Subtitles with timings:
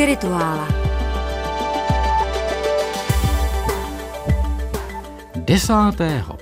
[0.00, 0.68] Spirituála.
[5.36, 5.72] 10.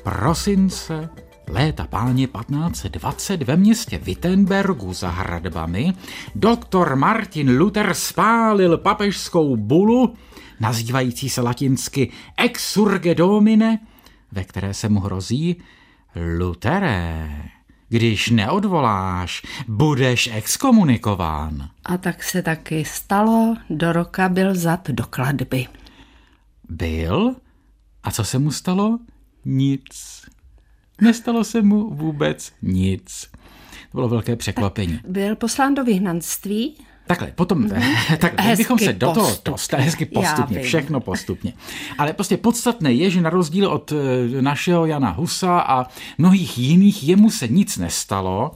[0.03, 1.09] prosince
[1.49, 5.93] léta páně 1520 ve městě Wittenbergu za hradbami
[6.35, 10.15] doktor Martin Luther spálil papežskou bulu,
[10.61, 13.79] nazývající se latinsky Exurge Domine,
[14.33, 15.57] ve které se mu hrozí
[16.39, 17.58] Lutere.
[17.89, 21.69] Když neodvoláš, budeš exkomunikován.
[21.85, 25.67] A tak se taky stalo, do roka byl zad do kladby.
[26.69, 27.35] Byl?
[28.03, 28.99] A co se mu stalo?
[29.45, 30.23] Nic.
[31.01, 33.31] Nestalo se mu vůbec nic.
[33.93, 35.01] To bylo velké překvapení.
[35.09, 36.77] Byl poslán do vyhnanství,
[37.09, 38.17] Takhle, potom, mm-hmm.
[38.19, 41.53] tak bychom se do toho dostali, hezky postupně, všechno postupně.
[41.99, 45.87] Ale prostě podstatné je, že na rozdíl od eh, našeho Jana Husa a
[46.19, 48.51] mnohých jiných, jemu se nic nestalo,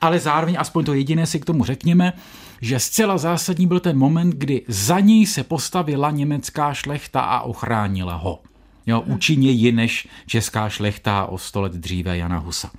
[0.00, 2.12] ale zároveň aspoň to jediné si k tomu řekněme,
[2.60, 8.14] že zcela zásadní byl ten moment, kdy za něj se postavila německá šlechta a ochránila
[8.14, 8.40] ho.
[8.86, 12.70] Jo, účinněji než česká šlechta o sto let dříve Jana Husa.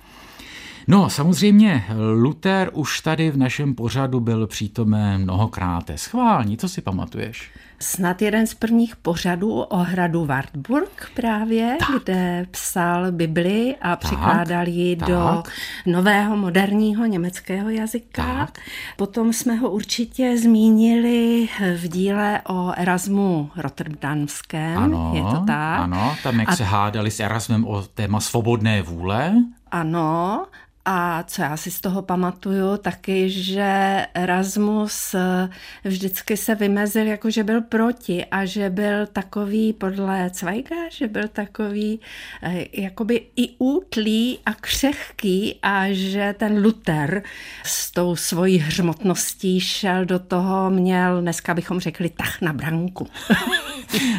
[0.88, 1.84] No, samozřejmě,
[2.22, 5.90] Luther už tady v našem pořadu byl přítomen mnohokrát.
[5.96, 7.50] Schválně, co si pamatuješ?
[7.78, 12.02] snad jeden z prvních pořadů o hradu Wartburg právě, tak.
[12.02, 15.08] kde psal Bibli a překládal ji tak.
[15.08, 15.42] do
[15.86, 18.22] nového moderního německého jazyka.
[18.22, 18.58] Tak.
[18.96, 25.80] Potom jsme ho určitě zmínili v díle o Erasmu Rotterdamském, Ano, je to tak?
[25.80, 29.32] Ano, tam jak A- se hádali s Erasmem o téma svobodné vůle.
[29.70, 30.46] Ano,
[30.88, 35.48] a co já si z toho pamatuju, taky, že Erasmus eh,
[35.84, 41.28] vždycky se vymezil jako, že byl proti a že byl takový podle Zweiga, že byl
[41.28, 42.00] takový
[42.42, 47.22] eh, jakoby i útlý a křehký a že ten Luther
[47.64, 53.06] s tou svojí hřmotností šel do toho, měl, dneska bychom řekli, tah na branku.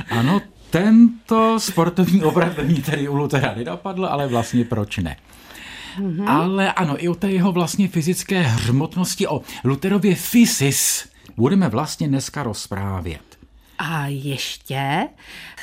[0.09, 5.16] Ano, tento sportovní obrat ve mně tady u Luthera nedopadl, ale vlastně proč ne?
[6.00, 6.30] Mm-hmm.
[6.30, 12.44] Ale ano, i o té jeho vlastně fyzické hřmotnosti, o Lutherově fysis, budeme vlastně dneska
[12.44, 13.22] rozprávět.
[13.78, 15.08] A ještě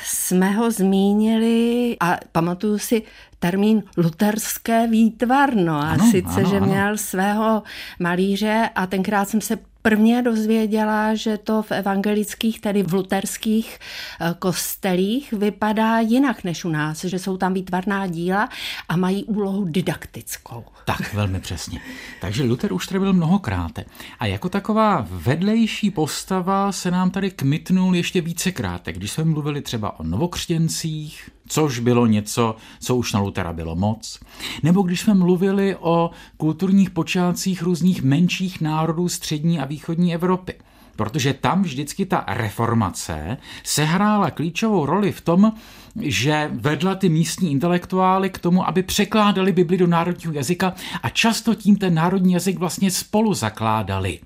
[0.05, 3.03] jsme ho zmínili a pamatuju si
[3.39, 5.73] termín luterské výtvarno.
[5.73, 6.65] A Ano, sice, ano, že ano.
[6.65, 7.63] měl svého
[7.99, 14.35] malíře a tenkrát jsem se prvně dozvěděla, že to v evangelických, tedy v luterských eh,
[14.39, 18.49] kostelích vypadá jinak než u nás, že jsou tam výtvarná díla
[18.89, 20.65] a mají úlohu didaktickou.
[20.85, 21.79] Tak, velmi přesně.
[22.21, 23.79] Takže Luther už tady byl mnohokrát.
[24.19, 29.99] A jako taková vedlejší postava se nám tady kmitnul ještě vícekrát, když jsme mluvili třeba
[29.99, 34.19] o novokřtěncích, což bylo něco, co už na Luthera bylo moc,
[34.63, 40.53] nebo když jsme mluvili o kulturních počátcích různých menších národů střední a východní Evropy.
[40.95, 45.53] Protože tam vždycky ta reformace sehrála klíčovou roli v tom,
[46.01, 50.73] že vedla ty místní intelektuály k tomu, aby překládali Bibli do národního jazyka
[51.03, 54.19] a často tím ten národní jazyk vlastně spolu zakládali.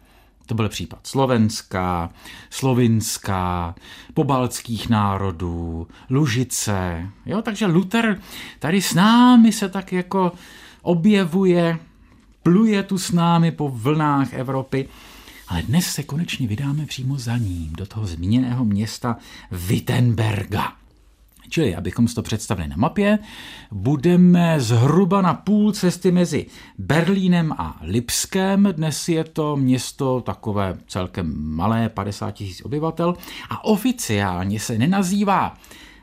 [0.50, 2.10] To byl případ Slovenska,
[2.50, 3.76] Slovinska,
[4.14, 7.10] pobaltských národů, Lužice.
[7.26, 8.22] Jo, takže Luther
[8.60, 10.32] tady s námi se tak jako
[10.82, 11.80] objevuje,
[12.44, 14.90] pluje tu s námi po vlnách Evropy.
[15.48, 19.18] Ale dnes se konečně vydáme přímo za ním, do toho zmíněného města
[19.52, 20.79] Wittenberga.
[21.50, 23.20] Čili, abychom si to představili na mapě,
[23.72, 26.46] budeme zhruba na půl cesty mezi
[26.78, 28.70] Berlínem a Lipskem.
[28.72, 33.14] Dnes je to město takové celkem malé, 50 tisíc obyvatel
[33.50, 35.58] a oficiálně se nenazývá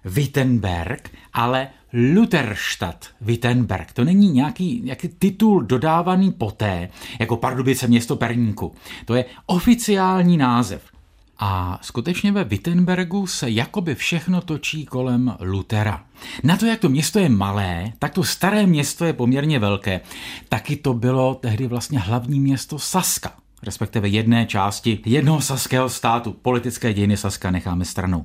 [0.05, 1.69] Wittenberg, ale
[2.15, 3.93] Lutherstadt Wittenberg.
[3.93, 8.75] To není nějaký, nějaký titul dodávaný poté, jako Pardubice město Perníku.
[9.05, 10.96] To je oficiální název.
[11.39, 16.05] A skutečně ve Wittenbergu se jakoby všechno točí kolem Lutera.
[16.43, 20.01] Na to, jak to město je malé, tak to staré město je poměrně velké.
[20.49, 23.33] Taky to bylo tehdy vlastně hlavní město Saska,
[23.63, 26.33] respektive jedné části jednoho saského státu.
[26.43, 28.25] Politické dějiny Saska necháme stranou.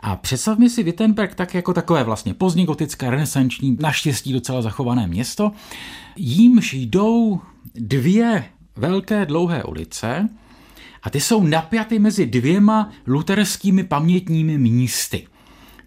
[0.00, 5.52] A představme si Wittenberg tak jako takové vlastně pozdně gotické, renesanční, naštěstí docela zachované město,
[6.16, 7.40] jímž jdou
[7.74, 8.44] dvě
[8.76, 10.28] velké dlouhé ulice,
[11.04, 15.26] a ty jsou napjaty mezi dvěma luterskými pamětními místy.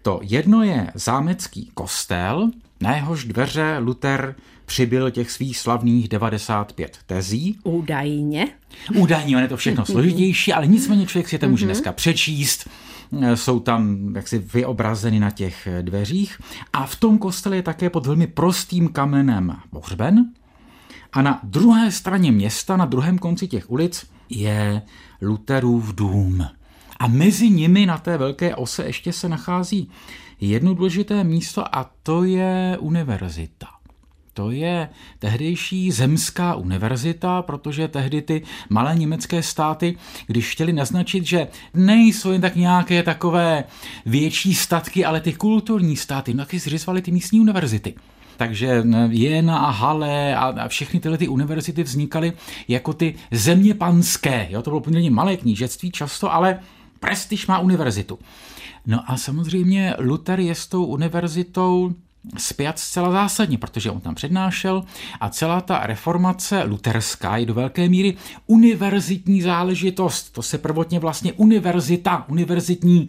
[0.02, 2.50] To jedno je zámecký kostel,
[2.80, 4.34] na jehož dveře Luther
[4.64, 7.58] přibyl těch svých slavných 95 tezí.
[7.64, 8.48] Údajně.
[8.94, 12.70] Údajně on je to všechno složitější, ale nicméně člověk si to může dneska přečíst.
[13.34, 16.38] Jsou tam jaksi vyobrazeny na těch dveřích.
[16.72, 20.30] A v tom kostele je také pod velmi prostým kamenem pohřben.
[21.12, 24.82] A na druhé straně města, na druhém konci těch ulic, je
[25.22, 26.46] Lutherův dům.
[26.98, 29.90] A mezi nimi na té velké ose ještě se nachází
[30.40, 33.66] jedno důležité místo a to je univerzita.
[34.34, 34.88] To je
[35.18, 42.40] tehdejší zemská univerzita, protože tehdy ty malé německé státy, když chtěli naznačit, že nejsou jen
[42.40, 43.64] tak nějaké takové
[44.06, 47.94] větší statky, ale ty kulturní státy, no taky zřizovali ty místní univerzity.
[48.38, 52.32] Takže Jena a Halle a všechny tyhle ty univerzity vznikaly
[52.68, 54.46] jako ty země panské.
[54.50, 56.58] Jo, to bylo poměrně malé knížectví často, ale
[57.00, 58.18] prestiž má univerzitu.
[58.86, 61.92] No a samozřejmě Luther je s tou univerzitou
[62.36, 64.84] spjat zcela zásadně, protože on tam přednášel
[65.20, 70.32] a celá ta reformace luterská je do velké míry univerzitní záležitost.
[70.32, 73.08] To se prvotně vlastně univerzita, univerzitní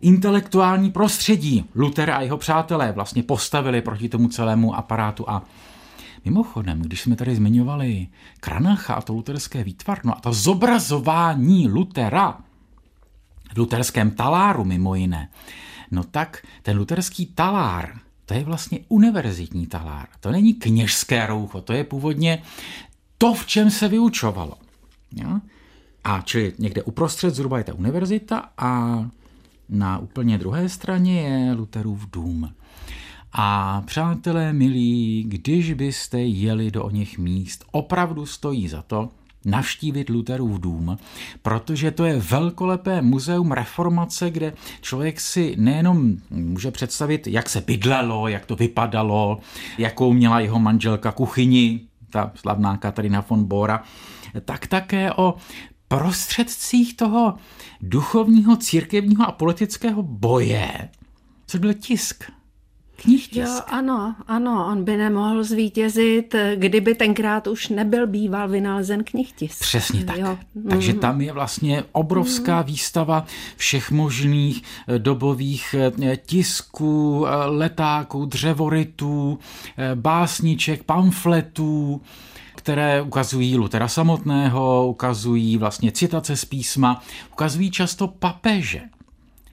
[0.00, 5.42] intelektuální prostředí Luther a jeho přátelé vlastně postavili proti tomu celému aparátu a
[6.24, 8.06] Mimochodem, když jsme tady zmiňovali
[8.40, 12.38] Kranacha a to luterské výtvarno a to zobrazování Lutera
[13.54, 15.28] v luterském taláru mimo jiné,
[15.90, 20.08] no tak ten luterský talár, to je vlastně univerzitní talár.
[20.20, 22.42] To není kněžské roucho, to je původně
[23.18, 24.58] to, v čem se vyučovalo.
[26.04, 29.00] A čili někde uprostřed zhruba je ta univerzita a
[29.68, 32.52] na úplně druhé straně je Luterův dům.
[33.32, 39.08] A přátelé milí, když byste jeli do o něch míst, opravdu stojí za to
[39.44, 40.98] navštívit Luterův dům,
[41.42, 48.28] protože to je velkolepé muzeum reformace, kde člověk si nejenom může představit, jak se bydlelo,
[48.28, 49.38] jak to vypadalo,
[49.78, 51.80] jakou měla jeho manželka kuchyni,
[52.10, 53.82] ta slavná Katarina von Bora,
[54.44, 55.34] tak také o
[55.88, 57.34] prostředcích toho
[57.80, 60.88] duchovního, církevního a politického boje,
[61.46, 62.24] co byl tisk.
[62.96, 63.52] Knihtisk.
[63.52, 69.60] Jo, ano, ano, on by nemohl zvítězit, kdyby tenkrát už nebyl býval vynalezen knihtisk.
[69.60, 70.16] Přesně tak.
[70.16, 70.38] Jo.
[70.70, 71.00] Takže mhm.
[71.00, 72.66] tam je vlastně obrovská mm.
[72.66, 73.26] výstava
[73.56, 79.38] všech možných eh, dobových eh, tisků, eh, letáků, dřevorytů,
[79.94, 82.00] básniček, pamfletů,
[82.54, 87.02] které ukazují Lutera samotného, ukazují vlastně citace z písma,
[87.32, 88.80] ukazují často papeže,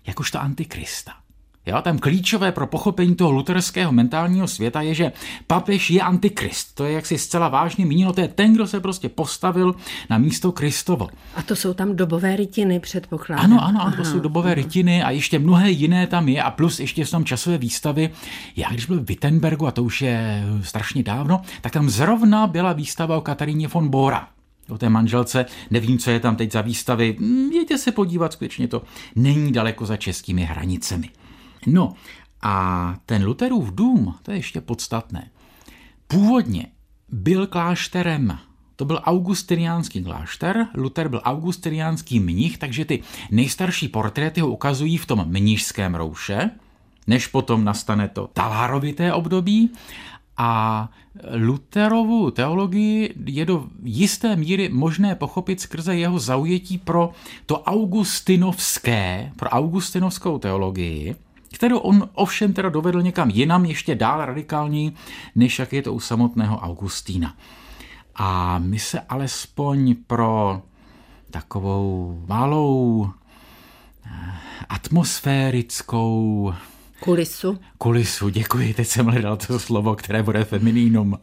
[0.08, 1.23] jakožto antikrista.
[1.66, 5.12] Jo, tam klíčové pro pochopení toho luterského mentálního světa je, že
[5.48, 6.76] papež je antikrist.
[6.76, 9.76] To je jaksi zcela vážně míněno, to je ten, kdo se prostě postavil
[10.10, 11.10] na místo Kristovo.
[11.36, 13.46] A to jsou tam dobové rytiny, předpokládám.
[13.46, 14.54] Ano, ano, ano to jsou dobové aha.
[14.54, 18.10] rytiny a ještě mnohé jiné tam je a plus ještě jsou tam časové výstavy.
[18.56, 22.74] Já když byl v Wittenbergu, a to už je strašně dávno, tak tam zrovna byla
[22.74, 24.28] výstava o Kataríně von Bora
[24.70, 25.46] o té manželce.
[25.72, 27.18] Nevím, co je tam teď za výstavy.
[27.50, 28.82] Jděte se podívat, skutečně to
[29.16, 31.10] není daleko za českými hranicemi.
[31.68, 31.94] No
[32.42, 35.30] a ten Luterův dům, to je ještě podstatné,
[36.08, 36.68] původně
[37.10, 38.40] byl klášterem
[38.76, 45.06] to byl augustiniánský klášter, Luther byl augustiniánský mnich, takže ty nejstarší portréty ho ukazují v
[45.06, 46.50] tom mnižském rouše,
[47.08, 49.70] než potom nastane to talárovité období.
[50.38, 50.90] A
[51.34, 57.12] Lutherovu teologii je do jisté míry možné pochopit skrze jeho zaujetí pro
[57.46, 61.16] to augustinovské, pro augustinovskou teologii,
[61.54, 64.96] kterou on ovšem teda dovedl někam jinam, ještě dál radikální,
[65.36, 67.36] než jak je to u samotného Augustína.
[68.16, 70.62] A my se alespoň pro
[71.32, 73.10] takovou malou
[74.06, 74.10] eh,
[74.70, 76.54] atmosférickou
[77.00, 77.60] Kulisu.
[77.78, 81.20] Kulisu, děkuji, teď jsem hledal to slovo, které bude feminínum.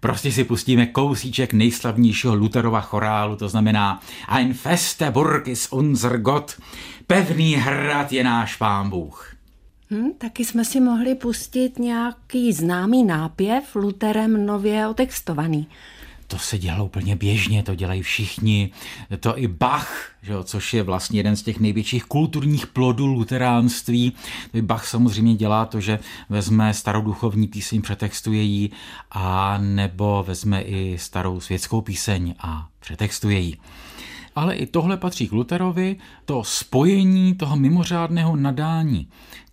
[0.00, 6.60] Prostě si pustíme kousíček nejslavnějšího Luterova chorálu, to znamená Ein feste Burg ist unser Gott,
[7.06, 9.39] pevný hrad je náš pán Bůh.
[9.92, 15.66] Hmm, taky jsme si mohli pustit nějaký známý nápěv Luterem nově otextovaný.
[16.26, 18.70] To se dělá úplně běžně, to dělají všichni.
[19.20, 24.12] To i Bach, že jo, což je vlastně jeden z těch největších kulturních plodů luteránství.
[24.60, 28.70] Bach samozřejmě dělá to, že vezme starou duchovní píseň, přetextuje ji,
[29.10, 33.56] a nebo vezme i starou světskou píseň a přetextuje ji
[34.36, 39.08] ale i tohle patří k Luterovi, to spojení toho mimořádného nadání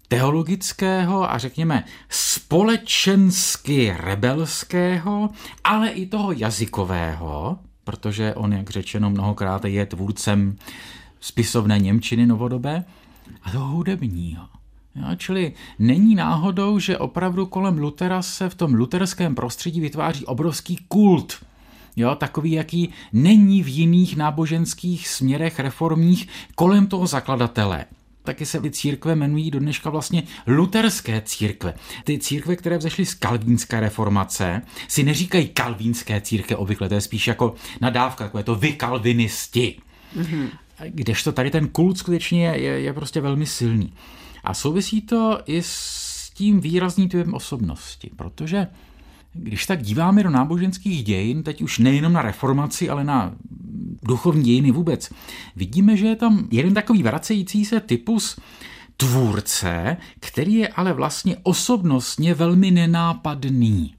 [0.08, 5.30] teologického a řekněme společensky rebelského,
[5.64, 10.56] ale i toho jazykového, protože on, jak řečeno mnohokrát, je tvůrcem
[11.20, 12.84] spisovné Němčiny novodobé,
[13.44, 14.48] a toho hudebního.
[14.96, 20.78] Jo, čili není náhodou, že opravdu kolem Lutera se v tom luterském prostředí vytváří obrovský
[20.88, 21.46] kult.
[21.96, 27.86] Jo, takový, jaký není v jiných náboženských směrech reformních kolem toho zakladatele
[28.28, 31.74] taky se ty církve jmenují do dneška vlastně luterské církve.
[32.04, 37.28] Ty církve, které vzešly z kalvínské reformace, si neříkají kalvínské církve obvykle, to je spíš
[37.28, 39.80] jako nadávka, takové to vy kalvinisti.
[40.18, 40.50] Mm-hmm.
[40.88, 43.94] Kdežto tady ten kult skutečně je, je prostě velmi silný.
[44.44, 48.68] A souvisí to i s tím výrazným typem osobnosti, protože
[49.34, 53.36] když tak díváme do náboženských dějin, teď už nejenom na reformaci, ale na
[54.04, 55.10] duchovní dějiny vůbec,
[55.56, 58.40] vidíme, že je tam jeden takový vracející se typus
[58.98, 63.94] tvůrce, který je ale vlastně osobnostně velmi nenápadný.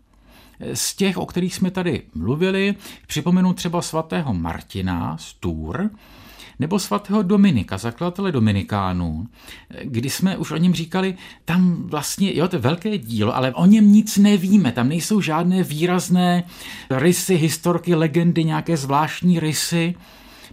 [0.74, 2.74] Z těch, o kterých jsme tady mluvili,
[3.06, 5.90] připomenu třeba svatého Martina z Tour,
[6.58, 9.26] nebo svatého Dominika, zakladatele Dominikánů,
[9.84, 13.66] kdy jsme už o něm říkali, tam vlastně, jo, to je velké dílo, ale o
[13.66, 16.44] něm nic nevíme, tam nejsou žádné výrazné
[16.90, 19.94] rysy, historky, legendy, nějaké zvláštní rysy.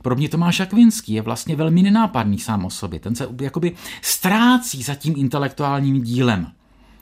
[0.02, 3.00] Pro mě Tomáš Akvinský je vlastně velmi nenápadný sám o sobě.
[3.00, 3.72] Ten se jakoby
[4.02, 6.48] ztrácí za tím intelektuálním dílem.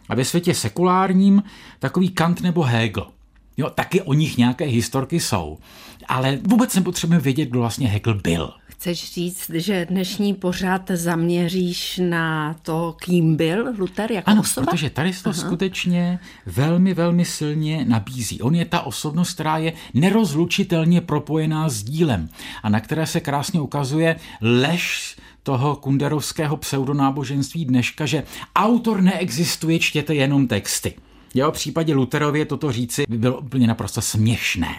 [0.09, 1.43] A ve světě sekulárním
[1.79, 3.07] takový Kant nebo Hegel.
[3.57, 5.57] Jo, taky o nich nějaké historky jsou.
[6.07, 8.53] Ale vůbec nepotřebujeme vědět, kdo vlastně Hegel byl.
[8.83, 14.71] Chceš říct, že dnešní pořád zaměříš na to, kým byl Luther jako ano, osoba?
[14.71, 15.39] protože tady to Aha.
[15.39, 18.41] skutečně velmi, velmi silně nabízí.
[18.41, 22.29] On je ta osobnost, která je nerozlučitelně propojená s dílem
[22.63, 28.23] a na které se krásně ukazuje lež toho kunderovského pseudonáboženství dneška, že
[28.55, 30.93] autor neexistuje, čtěte jenom texty.
[31.33, 34.75] Jo, v případě Luterově toto říci by bylo úplně naprosto směšné.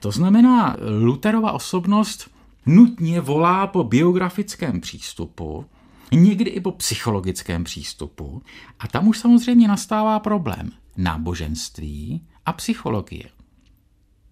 [0.00, 2.33] To znamená, Luterova osobnost
[2.66, 5.64] nutně volá po biografickém přístupu,
[6.12, 8.42] někdy i po psychologickém přístupu,
[8.80, 13.24] a tam už samozřejmě nastává problém náboženství a psychologie.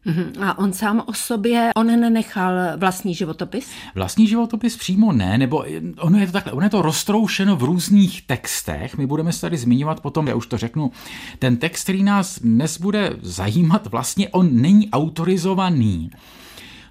[0.05, 0.33] Mhm.
[0.43, 3.71] A on sám o sobě, on nenechal vlastní životopis?
[3.95, 5.65] Vlastní životopis přímo ne, nebo
[5.99, 9.57] ono je to takhle, ono je to roztroušeno v různých textech, my budeme se tady
[9.57, 10.91] zmiňovat potom, já už to řeknu,
[11.39, 16.11] ten text, který nás dnes bude zajímat, vlastně on není autorizovaný.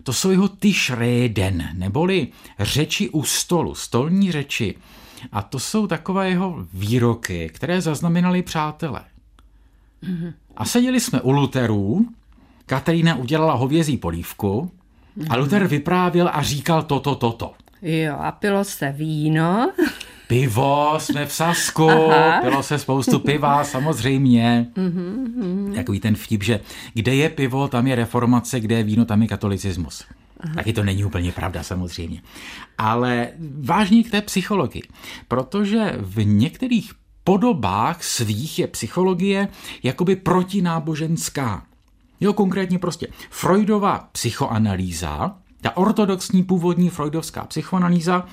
[0.03, 2.27] To jsou jeho Tischreden, neboli
[2.59, 4.75] řeči u stolu, stolní řeči.
[5.31, 9.01] A to jsou takové jeho výroky, které zaznamenali přátelé.
[10.03, 10.33] Mm-hmm.
[10.57, 12.05] A seděli jsme u Luterů,
[12.65, 14.71] Katarína udělala hovězí polívku
[15.17, 15.27] mm-hmm.
[15.29, 17.53] a Luther vyprávěl a říkal toto, toto.
[17.81, 19.71] Jo, a pilo se víno.
[20.31, 22.41] Pivo, jsme v Sasku, Aha.
[22.41, 24.67] pilo se spoustu piva, samozřejmě.
[24.75, 25.75] Mm-hmm.
[25.75, 26.59] Takový ten vtip, že
[26.93, 30.03] kde je pivo, tam je reformace, kde je víno, tam je katolicismus.
[30.39, 30.53] Aha.
[30.55, 32.21] Taky to není úplně pravda, samozřejmě.
[32.77, 33.27] Ale
[33.61, 34.83] vážně k té psychologii,
[35.27, 36.91] protože v některých
[37.23, 39.47] podobách svých je psychologie
[39.83, 41.63] jakoby protináboženská.
[42.19, 48.25] Jo, konkrétně prostě Freudova psychoanalýza, ta ortodoxní původní freudovská psychoanalýza,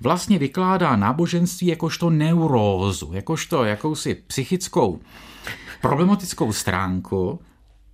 [0.00, 5.00] vlastně vykládá náboženství jakožto neurózu, jakožto jakousi psychickou
[5.80, 7.40] problematickou stránku,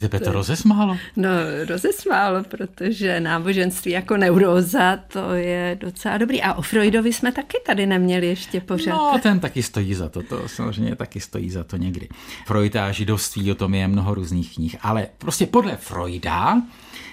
[0.02, 0.96] Tebe to rozesmálo?
[1.16, 1.28] No,
[1.68, 6.42] rozesmálo, protože náboženství jako neuróza, to je docela dobrý.
[6.42, 8.92] A o Freudovi jsme taky tady neměli ještě pořád.
[8.92, 12.08] No, ten taky stojí za to, to samozřejmě taky stojí za to někdy.
[12.46, 16.62] Freud a židovství, o tom je mnoho různých knih, ale prostě podle Freuda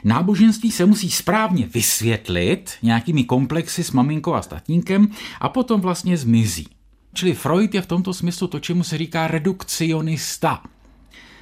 [0.04, 5.08] náboženství se musí správně vysvětlit nějakými komplexy s maminkou a statínkem
[5.40, 6.68] a potom vlastně zmizí.
[7.14, 10.64] Čili Freud je v tomto smyslu to, čemu se říká redukcionista.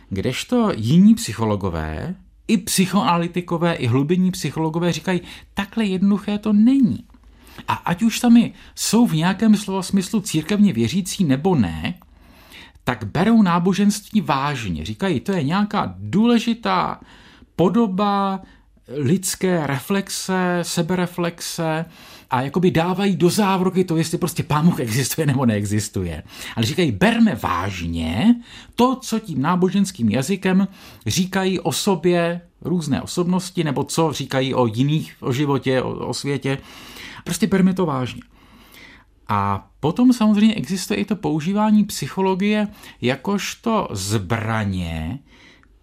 [0.10, 2.16] Kdežto jiní psychologové,
[2.48, 5.22] i psychoanalytikové, i hlubinní psychologové říkají,
[5.54, 7.04] takhle jednoduché to není.
[7.68, 11.94] A ať už sami jsou v nějakém slova smyslu církevně věřící nebo ne,
[12.84, 14.86] tak berou náboženství vážně.
[14.86, 17.00] Říkají, to je nějaká důležitá
[17.58, 18.42] podoba
[18.88, 21.86] lidské reflexe, sebereflexe
[22.30, 26.24] a jakoby dávají do závroky to, jestli prostě pámuch existuje nebo neexistuje.
[26.56, 28.36] Ale říkají, berme vážně
[28.76, 30.68] to, co tím náboženským jazykem
[31.06, 36.58] říkají o sobě různé osobnosti, nebo co říkají o jiných, o životě, o, o světě.
[37.24, 38.22] Prostě berme to vážně.
[39.28, 42.68] A potom samozřejmě existuje i to používání psychologie
[43.02, 45.20] jakožto zbraně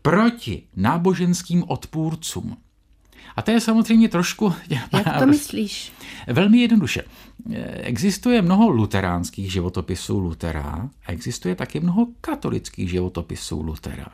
[0.04, 2.56] proti náboženským odpůrcům.
[3.36, 4.54] A to je samozřejmě trošku...
[4.92, 5.92] Jak to myslíš?
[6.26, 7.02] Velmi jednoduše.
[7.72, 14.06] Existuje mnoho luteránských životopisů Lutera a existuje taky mnoho katolických životopisů Lutera.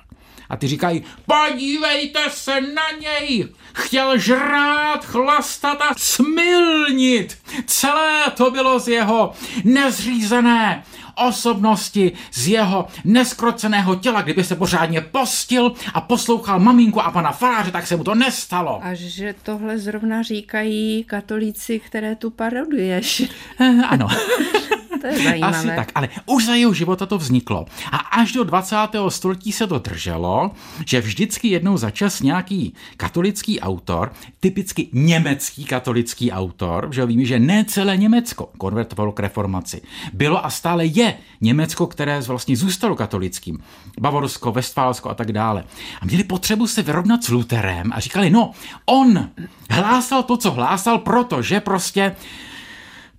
[0.49, 7.39] A ty říkají, podívejte se na něj, chtěl žrát, chlastat a smilnit.
[7.67, 9.33] Celé to bylo z jeho
[9.65, 17.33] nezřízené osobnosti, z jeho neskroceného těla, kdyby se pořádně postil a poslouchal maminku a pana
[17.33, 18.81] faráře, tak se mu to nestalo.
[18.83, 23.23] A že tohle zrovna říkají katolíci, které tu paroduješ.
[23.61, 24.09] Eh, ano.
[25.01, 25.59] To je zajímavé.
[25.59, 27.67] Asi tak, ale už za jeho života to vzniklo.
[27.93, 28.77] A až do 20.
[29.09, 30.51] století se to drželo,
[30.87, 37.39] že vždycky jednou za čas nějaký katolický autor, typicky německý katolický autor, že víme, že
[37.39, 39.83] ne celé Německo konvertovalo k reformaci.
[40.13, 43.59] Bylo a stále je Německo, které vlastně zůstalo katolickým.
[44.01, 45.65] Bavorsko, Westfálsko a tak dále.
[46.01, 48.51] A měli potřebu se vyrovnat s Luterem a říkali, no,
[48.87, 49.29] on
[49.71, 52.17] hlásal to, co hlásal, protože prostě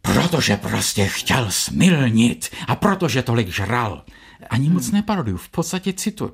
[0.01, 4.03] protože prostě chtěl smilnit a protože tolik žral.
[4.49, 6.31] Ani moc neparoduju, v podstatě citu.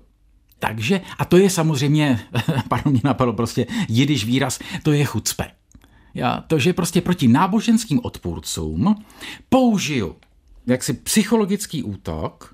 [0.59, 2.19] Takže, a to je samozřejmě,
[2.69, 5.51] pardon, mě napadlo prostě jidiš výraz, to je chucpe.
[6.13, 9.05] Já, to, že prostě proti náboženským odpůrcům
[9.49, 10.15] použiju
[10.67, 12.53] jaksi psychologický útok,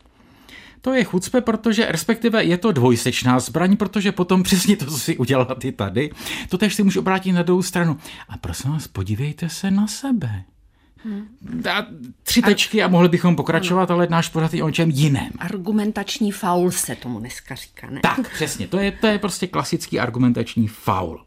[0.81, 5.17] to je chucpe, protože respektive je to dvojsečná zbraň, protože potom přesně to, co si
[5.17, 6.09] udělala ty tady,
[6.49, 7.97] to tež si můžu obrátit na druhou stranu.
[8.29, 10.43] A prosím vás, podívejte se na sebe.
[11.71, 11.85] A
[12.23, 15.29] tři tečky a mohli bychom pokračovat, ale náš pořad je o čem jiném.
[15.37, 17.99] Argumentační faul se tomu dneska říká, ne?
[18.03, 21.23] Tak, přesně, to je, to je prostě klasický argumentační faul.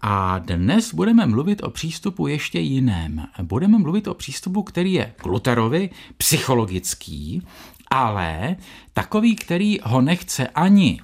[0.00, 3.26] A dnes budeme mluvit o přístupu ještě jiném.
[3.42, 7.42] Budeme mluvit o přístupu, který je k Luterovi psychologický,
[7.90, 8.56] ale
[8.92, 11.00] takový, který ho nechce ani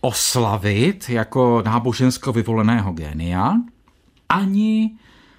[0.00, 3.54] oslavit jako nábožensko vyvoleného génia,
[4.28, 4.90] ani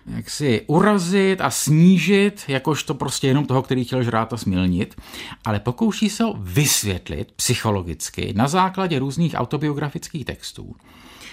[0.05, 4.95] jak si urazit a snížit, jakožto prostě jenom toho, který chtěl žrát a smilnit,
[5.45, 10.75] ale pokouší se ho vysvětlit psychologicky na základě různých autobiografických textů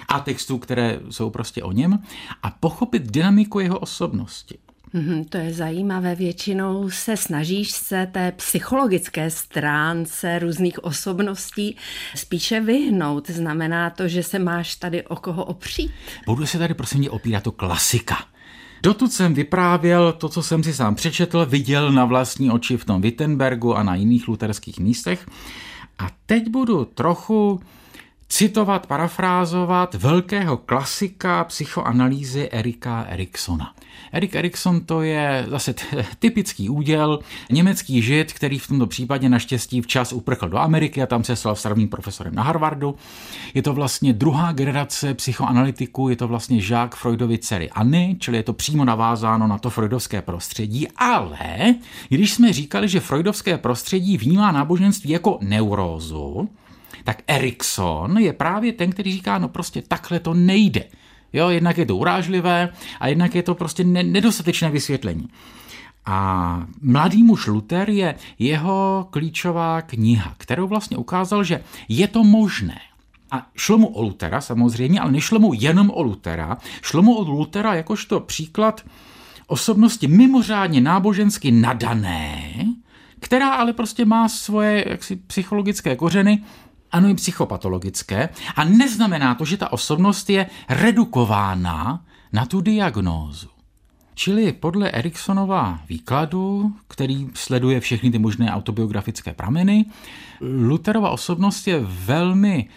[0.09, 1.99] a textů, které jsou prostě o něm
[2.43, 4.59] a pochopit dynamiku jeho osobnosti.
[4.93, 6.15] Mm, to je zajímavé.
[6.15, 11.77] Většinou se snažíš se té psychologické stránce různých osobností
[12.15, 13.31] spíše vyhnout.
[13.31, 15.93] Znamená to, že se máš tady o koho opřít?
[16.27, 18.17] Budu se tady prosím mě opírat o klasika.
[18.83, 23.03] Dotud jsem vyprávěl to, co jsem si sám přečetl, viděl na vlastní oči v tom
[23.03, 25.27] Wittenbergu a na jiných luterských místech.
[25.99, 27.61] A teď budu trochu
[28.31, 33.75] citovat, parafrázovat velkého klasika psychoanalýzy Erika Eriksona.
[34.13, 35.75] Erik Erikson to je zase
[36.19, 37.19] typický úděl,
[37.51, 41.57] německý žid, který v tomto případě naštěstí včas uprchl do Ameriky a tam se stal
[41.57, 42.95] slavným profesorem na Harvardu.
[43.55, 48.43] Je to vlastně druhá generace psychoanalytiků, je to vlastně žák Freudovy dcery Anny, čili je
[48.43, 51.75] to přímo navázáno na to freudovské prostředí, ale
[52.09, 56.49] když jsme říkali, že freudovské prostředí vnímá náboženství jako neurózu,
[57.05, 60.85] tak Erikson je právě ten, který říká, no prostě takhle to nejde.
[61.33, 62.69] Jo, jednak je to urážlivé
[63.01, 65.29] a jednak je to prostě nedostatečné vysvětlení.
[66.07, 72.79] A Mladý muž Luther je jeho klíčová kniha, kterou vlastně ukázal, že je to možné.
[73.31, 76.59] A šlo mu o Lutera samozřejmě, ale nešlo mu jenom o Lutera.
[76.83, 78.85] Šlo mu o Lutera jakožto příklad
[79.47, 82.53] osobnosti mimořádně nábožensky nadané,
[83.21, 86.43] která ale prostě má svoje jaksi psychologické kořeny
[86.93, 93.49] ano i psychopatologické a neznamená to, že ta osobnost je redukována na tu diagnózu.
[94.15, 99.85] Čili podle Eriksonova výkladu, který sleduje všechny ty možné autobiografické prameny,
[100.41, 102.69] Luterova osobnost je velmi,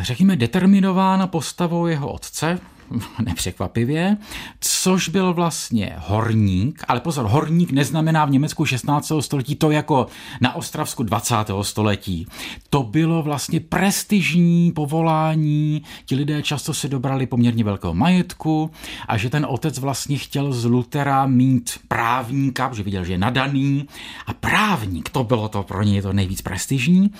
[0.00, 2.60] řekněme, determinována postavou jeho otce,
[3.24, 4.16] nepřekvapivě,
[4.60, 9.12] což byl vlastně horník, ale pozor, horník neznamená v Německu 16.
[9.20, 10.06] století to jako
[10.40, 11.34] na Ostravsku 20.
[11.62, 12.26] století.
[12.70, 18.70] To bylo vlastně prestižní povolání, ti lidé často se dobrali poměrně velkého majetku
[19.08, 23.88] a že ten otec vlastně chtěl z Lutera mít právníka, že viděl, že je nadaný
[24.26, 27.10] a právník, to bylo to pro něj to nejvíc prestižní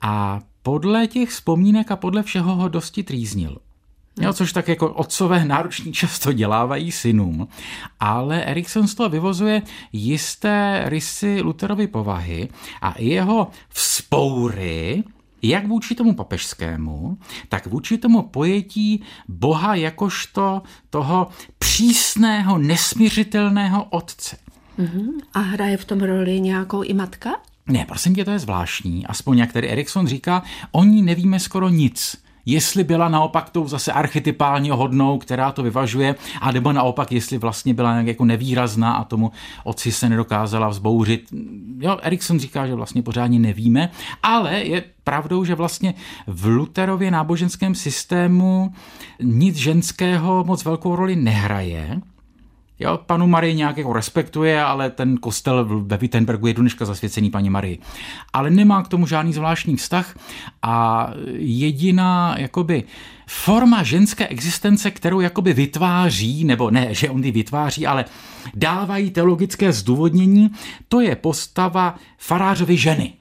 [0.00, 3.58] a podle těch vzpomínek a podle všeho ho dosti trýznil.
[4.20, 7.48] Jo, což tak jako otcové nároční často dělávají synům.
[8.00, 12.48] Ale Erikson z toho vyvozuje jisté rysy Luterovy povahy
[12.82, 15.04] a jeho vzpoury
[15.42, 24.36] jak vůči tomu papežskému, tak vůči tomu pojetí Boha jakožto toho přísného, nesmířitelného otce.
[24.78, 25.12] Uh-huh.
[25.34, 27.30] A hraje v tom roli nějakou i matka?
[27.66, 29.06] Ne, prosím tě, to je zvláštní.
[29.06, 33.92] Aspoň jak tady Erikson říká, o ní nevíme skoro nic jestli byla naopak tou zase
[33.92, 39.04] archetypálně hodnou, která to vyvažuje, a nebo naopak, jestli vlastně byla nějak jako nevýrazná a
[39.04, 39.32] tomu
[39.64, 41.28] otci se nedokázala vzbouřit.
[41.78, 43.90] Jo, Erikson říká, že vlastně pořádně nevíme,
[44.22, 45.94] ale je pravdou, že vlastně
[46.26, 48.72] v Luterově náboženském systému
[49.22, 52.00] nic ženského moc velkou roli nehraje,
[52.82, 57.50] Jo, panu Marii nějak jako respektuje, ale ten kostel ve Wittenbergu je dneška zasvěcený paní
[57.50, 57.78] Marii.
[58.32, 60.18] Ale nemá k tomu žádný zvláštní vztah
[60.62, 62.84] a jediná jakoby
[63.26, 68.04] forma ženské existence, kterou jakoby vytváří, nebo ne, že on ji vytváří, ale
[68.54, 70.50] dávají teologické zdůvodnění,
[70.88, 73.12] to je postava farářovy ženy.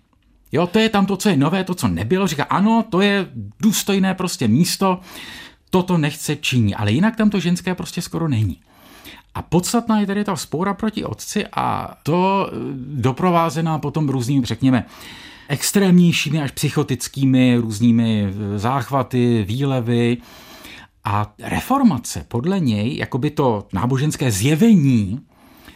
[0.52, 2.28] Jo, to je tam to, co je nové, to, co nebylo.
[2.28, 3.28] Říká, ano, to je
[3.60, 5.00] důstojné prostě místo,
[5.70, 8.60] toto nechce činí, ale jinak tam to ženské prostě skoro není.
[9.36, 12.56] A podstatná je tady ta spora proti otci a to eh,
[13.02, 14.86] doprovázená potom různými, řekněme,
[15.48, 20.18] extrémnějšími až psychotickými různými eh, záchvaty, výlevy.
[21.04, 25.20] A reformace podle něj, jakoby to náboženské zjevení,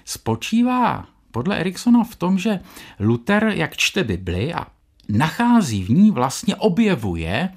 [0.06, 2.60] spočívá podle Eriksona v tom, že
[3.00, 4.68] Luther, jak čte Bibli a
[5.10, 7.50] nachází v ní, vlastně objevuje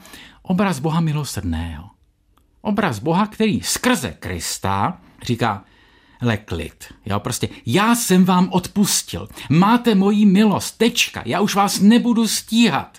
[0.42, 1.90] obraz Boha milosrdného.
[2.60, 5.64] Obraz Boha, který skrze Krista říká,
[6.44, 6.84] klid.
[7.06, 9.28] Jo, prostě já jsem vám odpustil.
[9.50, 10.78] Máte moji milost.
[10.78, 11.22] Tečka.
[11.26, 12.98] Já už vás nebudu stíhat.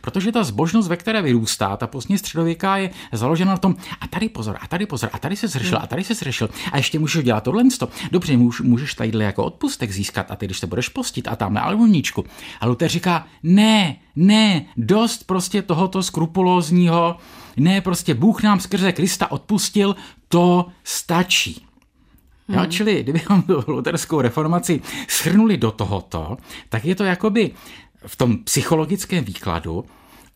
[0.00, 4.28] Protože ta zbožnost, ve které vyrůstá, ta pozdně středověká je založena na tom, a tady
[4.28, 7.24] pozor, a tady pozor, a tady se zřešil, a tady se zřešil, a ještě můžeš
[7.24, 7.64] dělat tohle.
[8.10, 11.54] Dobře, můž, můžeš tadyhle jako odpustek získat, a ty, když se budeš postit, a tam
[11.54, 12.24] na albuníčku.
[12.60, 17.16] A Luther říká, ne, ne, dost prostě tohoto skrupulózního,
[17.56, 19.96] ne, prostě Bůh nám skrze Krista odpustil,
[20.28, 21.67] to stačí.
[22.48, 22.70] Jo, hmm.
[22.70, 26.36] čili kdybychom tu luterskou reformaci shrnuli do tohoto,
[26.68, 27.50] tak je to jakoby
[28.06, 29.84] v tom psychologickém výkladu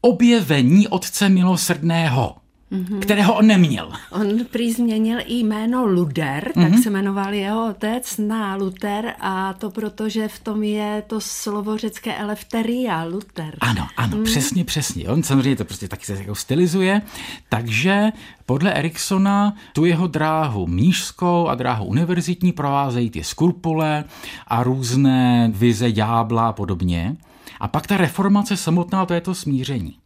[0.00, 2.36] objevení Otce milosrdného
[2.72, 2.98] mm-hmm.
[2.98, 3.92] kterého on neměl.
[4.10, 6.62] On prý změnil i jméno Luder, mm-hmm.
[6.62, 6.82] tak mhm.
[6.82, 11.78] se jmenoval jeho otec na Luther a to proto, že v tom je to slovo
[11.78, 13.56] řecké elefteria, Luther.
[13.60, 14.24] Ano, ano, mm.
[14.24, 15.08] přesně, přesně.
[15.08, 17.02] On samozřejmě to prostě taky se jako stylizuje,
[17.48, 18.12] takže
[18.46, 24.04] podle Eriksona tu jeho dráhu mnížskou a dráhu univerzitní provázejí ty skrupule
[24.46, 27.16] a různé vize ďábla a podobně.
[27.60, 29.96] A pak ta reformace samotná, to je to smíření.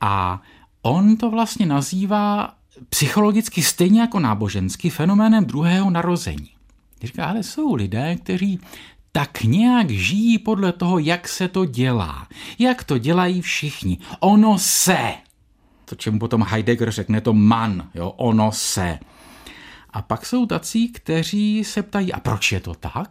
[0.00, 0.42] A
[0.88, 2.54] On to vlastně nazývá
[2.88, 6.50] psychologicky stejně jako náboženský fenoménem druhého narození.
[7.02, 8.60] Říká, ale jsou lidé, kteří
[9.12, 12.28] tak nějak žijí podle toho, jak se to dělá.
[12.58, 13.98] Jak to dělají všichni.
[14.20, 15.14] Ono se.
[15.84, 18.98] To, čemu potom Heidegger řekne, to man, jo, ono se.
[19.90, 23.10] A pak jsou tací, kteří se ptají, a proč je to tak?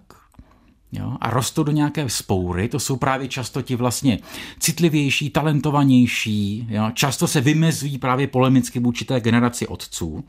[0.91, 1.17] Jo?
[1.21, 4.19] A rostou do nějaké spoury, to jsou právě často ti vlastně
[4.60, 6.91] citlivější, talentovanější, jo?
[6.93, 10.23] často se vymezují právě polemicky vůči té generaci otců.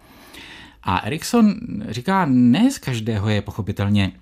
[0.83, 1.55] A Erikson
[1.89, 4.13] říká, ne z každého je pochopitelně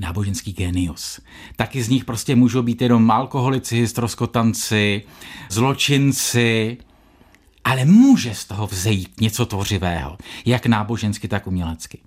[0.00, 1.20] náboženský genius.
[1.56, 5.02] Taky z nich prostě můžou být jenom alkoholici, stroskotanci,
[5.50, 6.76] zločinci,
[7.64, 11.98] ale může z toho vzejít něco tvořivého, jak nábožensky, tak umělecky.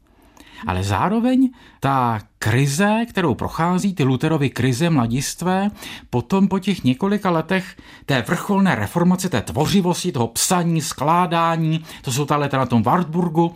[0.68, 5.70] Ale zároveň ta krize, kterou prochází, ty Luterovy krize mladistvé,
[6.10, 12.26] potom po těch několika letech té vrcholné reformace, té tvořivosti, toho psaní, skládání, to jsou
[12.26, 13.56] ta leta na tom Wartburgu,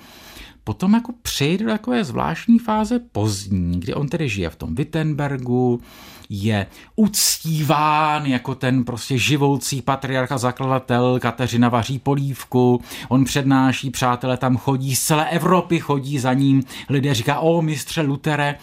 [0.64, 5.82] potom jako přejde do takové zvláštní fáze pozdní, kdy on tedy žije v tom Wittenbergu,
[6.30, 14.58] je uctíván jako ten prostě živoucí patriarcha zakladatel, Kateřina vaří polívku, on přednáší, přátelé tam
[14.58, 18.56] chodí, z celé Evropy chodí za ním, lidé říká, o mistře Lutere,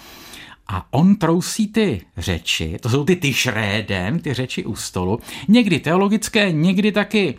[0.68, 5.80] a on trousí ty řeči, to jsou ty ty šrédem, ty řeči u stolu, někdy
[5.80, 7.34] teologické, někdy taky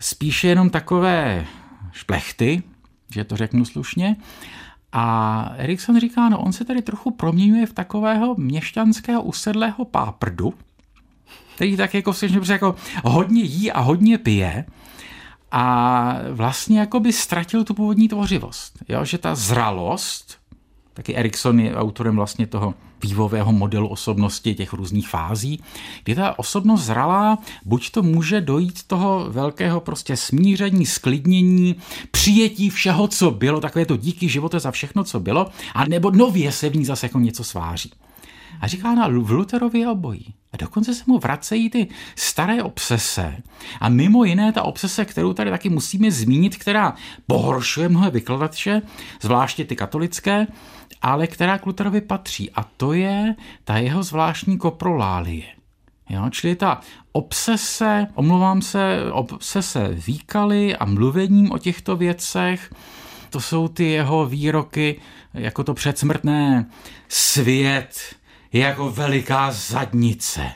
[0.00, 1.46] spíše jenom takové
[1.92, 2.62] šplechty,
[3.10, 4.16] že to řeknu slušně.
[4.92, 10.54] A Erikson říká, no on se tady trochu proměňuje v takového měšťanského usedlého páprdu,
[11.54, 12.12] který tak jako,
[12.48, 14.64] jako hodně jí a hodně pije
[15.50, 18.78] a vlastně jako by ztratil tu původní tvořivost.
[18.88, 19.04] Jo?
[19.04, 20.38] Že ta zralost,
[20.96, 25.62] taky Erikson je autorem vlastně toho vývojového modelu osobnosti, těch různých fází,
[26.04, 31.76] kdy ta osobnost zralá, buď to může dojít toho velkého prostě smíření, sklidnění,
[32.10, 36.52] přijetí všeho, co bylo, takové to díky živote za všechno, co bylo, a nebo nově
[36.52, 37.92] se v ní zase jako něco sváří.
[38.60, 40.34] A říká na v Luterovi obojí.
[40.52, 43.36] A dokonce se mu vracejí ty staré obsese.
[43.80, 46.94] A mimo jiné ta obsese, kterou tady taky musíme zmínit, která
[47.26, 48.82] pohoršuje mnohé vykladače,
[49.22, 50.46] zvláště ty katolické,
[51.02, 52.50] ale která k Luterovi patří.
[52.50, 55.44] A to je ta jeho zvláštní koprolálie.
[56.08, 56.80] Jo, čili ta
[57.12, 62.74] obsese, omlouvám se, obsese výkaly a mluvením o těchto věcech,
[63.30, 65.00] to jsou ty jeho výroky
[65.34, 66.66] jako to předsmrtné
[67.08, 68.16] svět
[68.52, 70.50] jako veliká zadnice.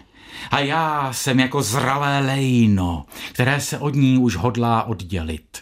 [0.51, 5.59] A já jsem jako zralé lejno, které se od ní už hodlá oddělit.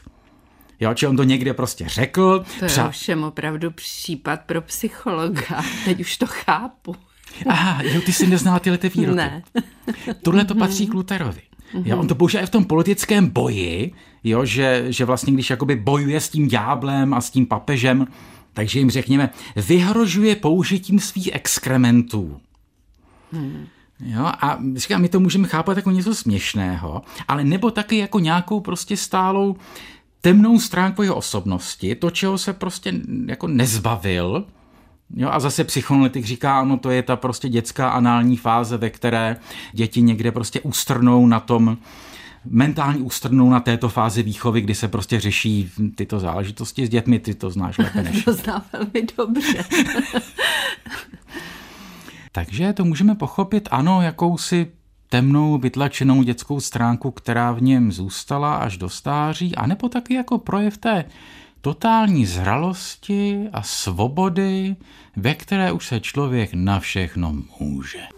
[0.81, 2.45] Jo, či on to někde prostě řekl.
[2.59, 2.89] To je Přa...
[2.89, 5.63] ovšem opravdu případ pro psychologa.
[5.85, 6.97] Teď už to chápu.
[7.47, 9.17] Aha, jo, ty jsi neznala tyhle ty výroky.
[9.17, 9.43] Ne.
[10.23, 11.41] Tohle to patří k Lutherovi.
[11.85, 13.93] Jo, on to použije v tom politickém boji,
[14.25, 18.07] jo, že, že vlastně když jakoby bojuje s tím ďáblem a s tím papežem,
[18.53, 22.41] takže jim řekněme, vyhrožuje použitím svých exkrementů.
[23.33, 23.67] Hmm.
[24.01, 28.61] Jo, a říkám, my to můžeme chápat jako něco směšného, ale nebo taky jako nějakou
[28.61, 29.57] prostě stálou
[30.21, 32.95] temnou stránku jeho osobnosti, to, čeho se prostě
[33.27, 34.47] jako nezbavil,
[35.17, 39.37] Jo, a zase psychoanalytik říká, ano, to je ta prostě dětská anální fáze, ve které
[39.73, 41.79] děti někde prostě ústrnou na tom,
[42.51, 47.35] mentální ústrnou na této fázi výchovy, kdy se prostě řeší tyto záležitosti s dětmi, ty
[47.35, 48.25] to znáš lépe než.
[48.29, 49.65] To znám velmi dobře.
[52.33, 54.67] Takže to můžeme pochopit, ano, jakousi
[55.09, 60.79] temnou, vytlačenou dětskou stránku, která v něm zůstala až do stáří, anebo taky jako projev
[60.79, 61.05] té
[61.61, 64.77] totální zralosti a svobody,
[65.17, 68.18] ve které už se člověk na všechno může.